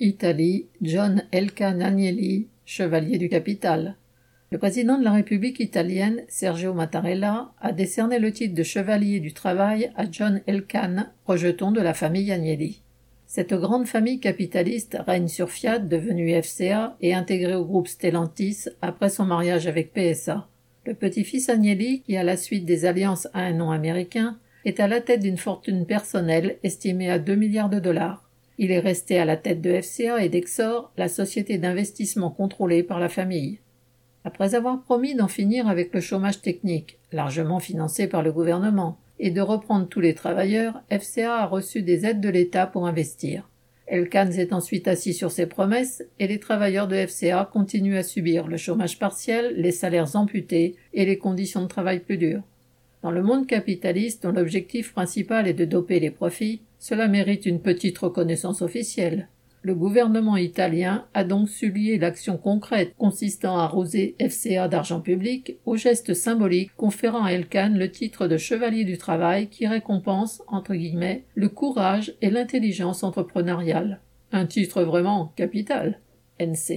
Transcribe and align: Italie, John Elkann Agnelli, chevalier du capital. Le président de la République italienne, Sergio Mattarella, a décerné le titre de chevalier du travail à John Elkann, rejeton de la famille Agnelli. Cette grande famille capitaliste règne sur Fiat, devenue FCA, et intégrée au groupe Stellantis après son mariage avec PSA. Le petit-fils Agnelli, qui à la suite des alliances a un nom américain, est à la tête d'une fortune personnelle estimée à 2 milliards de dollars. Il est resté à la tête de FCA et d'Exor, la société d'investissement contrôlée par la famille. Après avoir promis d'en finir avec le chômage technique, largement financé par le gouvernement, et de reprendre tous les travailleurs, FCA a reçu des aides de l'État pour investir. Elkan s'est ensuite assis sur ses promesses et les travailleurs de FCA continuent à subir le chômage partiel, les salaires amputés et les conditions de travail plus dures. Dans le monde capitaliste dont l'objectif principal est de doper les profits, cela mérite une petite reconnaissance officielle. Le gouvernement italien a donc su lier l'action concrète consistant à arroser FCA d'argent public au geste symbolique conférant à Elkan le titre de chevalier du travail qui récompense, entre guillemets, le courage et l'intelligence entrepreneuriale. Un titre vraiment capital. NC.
Italie, 0.00 0.66
John 0.80 1.24
Elkann 1.32 1.82
Agnelli, 1.82 2.46
chevalier 2.64 3.18
du 3.18 3.28
capital. 3.28 3.96
Le 4.50 4.58
président 4.58 4.96
de 4.96 5.04
la 5.04 5.12
République 5.12 5.60
italienne, 5.60 6.22
Sergio 6.28 6.72
Mattarella, 6.72 7.52
a 7.60 7.72
décerné 7.72 8.18
le 8.18 8.32
titre 8.32 8.54
de 8.54 8.62
chevalier 8.62 9.18
du 9.18 9.32
travail 9.32 9.90
à 9.96 10.04
John 10.10 10.40
Elkann, 10.46 11.10
rejeton 11.26 11.72
de 11.72 11.80
la 11.80 11.94
famille 11.94 12.30
Agnelli. 12.30 12.82
Cette 13.26 13.52
grande 13.52 13.86
famille 13.86 14.20
capitaliste 14.20 14.96
règne 15.06 15.28
sur 15.28 15.50
Fiat, 15.50 15.80
devenue 15.80 16.32
FCA, 16.42 16.96
et 17.00 17.12
intégrée 17.12 17.56
au 17.56 17.64
groupe 17.64 17.88
Stellantis 17.88 18.66
après 18.80 19.10
son 19.10 19.26
mariage 19.26 19.66
avec 19.66 19.92
PSA. 19.92 20.48
Le 20.86 20.94
petit-fils 20.94 21.48
Agnelli, 21.48 22.02
qui 22.02 22.16
à 22.16 22.22
la 22.22 22.36
suite 22.36 22.64
des 22.64 22.86
alliances 22.86 23.28
a 23.34 23.40
un 23.40 23.52
nom 23.52 23.72
américain, 23.72 24.38
est 24.64 24.80
à 24.80 24.86
la 24.86 25.00
tête 25.00 25.20
d'une 25.20 25.36
fortune 25.36 25.86
personnelle 25.86 26.58
estimée 26.62 27.10
à 27.10 27.18
2 27.18 27.34
milliards 27.34 27.68
de 27.68 27.80
dollars. 27.80 28.27
Il 28.58 28.72
est 28.72 28.80
resté 28.80 29.18
à 29.18 29.24
la 29.24 29.36
tête 29.36 29.60
de 29.60 29.80
FCA 29.80 30.22
et 30.22 30.28
d'Exor, 30.28 30.92
la 30.96 31.08
société 31.08 31.58
d'investissement 31.58 32.30
contrôlée 32.30 32.82
par 32.82 32.98
la 32.98 33.08
famille. 33.08 33.60
Après 34.24 34.56
avoir 34.56 34.82
promis 34.82 35.14
d'en 35.14 35.28
finir 35.28 35.68
avec 35.68 35.94
le 35.94 36.00
chômage 36.00 36.42
technique, 36.42 36.98
largement 37.12 37.60
financé 37.60 38.08
par 38.08 38.22
le 38.22 38.32
gouvernement, 38.32 38.98
et 39.20 39.30
de 39.30 39.40
reprendre 39.40 39.88
tous 39.88 40.00
les 40.00 40.14
travailleurs, 40.14 40.82
FCA 40.90 41.36
a 41.36 41.46
reçu 41.46 41.82
des 41.82 42.04
aides 42.04 42.20
de 42.20 42.28
l'État 42.28 42.66
pour 42.66 42.86
investir. 42.86 43.48
Elkan 43.86 44.30
s'est 44.30 44.52
ensuite 44.52 44.86
assis 44.86 45.14
sur 45.14 45.30
ses 45.30 45.46
promesses 45.46 46.04
et 46.18 46.26
les 46.26 46.38
travailleurs 46.38 46.88
de 46.88 47.06
FCA 47.06 47.48
continuent 47.50 47.96
à 47.96 48.02
subir 48.02 48.46
le 48.46 48.56
chômage 48.56 48.98
partiel, 48.98 49.54
les 49.56 49.72
salaires 49.72 50.14
amputés 50.14 50.76
et 50.92 51.06
les 51.06 51.16
conditions 51.16 51.62
de 51.62 51.68
travail 51.68 52.00
plus 52.00 52.18
dures. 52.18 52.42
Dans 53.02 53.10
le 53.10 53.22
monde 53.22 53.46
capitaliste 53.46 54.24
dont 54.24 54.32
l'objectif 54.32 54.92
principal 54.92 55.48
est 55.48 55.54
de 55.54 55.64
doper 55.64 56.00
les 56.00 56.10
profits, 56.10 56.60
cela 56.78 57.08
mérite 57.08 57.46
une 57.46 57.60
petite 57.60 57.98
reconnaissance 57.98 58.62
officielle. 58.62 59.28
Le 59.62 59.74
gouvernement 59.74 60.36
italien 60.36 61.06
a 61.14 61.24
donc 61.24 61.48
su 61.48 61.70
lier 61.72 61.98
l'action 61.98 62.36
concrète 62.36 62.94
consistant 62.96 63.58
à 63.58 63.64
arroser 63.64 64.14
FCA 64.20 64.68
d'argent 64.68 65.00
public 65.00 65.56
au 65.66 65.76
geste 65.76 66.14
symbolique 66.14 66.70
conférant 66.76 67.24
à 67.24 67.32
Elkan 67.32 67.74
le 67.74 67.90
titre 67.90 68.28
de 68.28 68.36
chevalier 68.36 68.84
du 68.84 68.98
travail 68.98 69.48
qui 69.48 69.66
récompense, 69.66 70.42
entre 70.46 70.74
guillemets, 70.74 71.24
le 71.34 71.48
courage 71.48 72.14
et 72.22 72.30
l'intelligence 72.30 73.02
entrepreneuriale. 73.02 74.00
Un 74.30 74.46
titre 74.46 74.82
vraiment 74.84 75.32
capital. 75.36 76.00
NC. 76.38 76.76